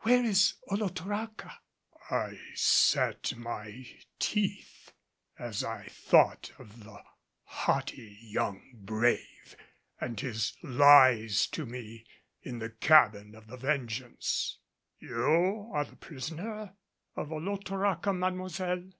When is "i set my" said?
2.10-3.86